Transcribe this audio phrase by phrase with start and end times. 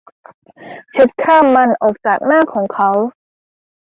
[0.91, 2.91] เช็ดคราบมันออกจากหน้าของเขา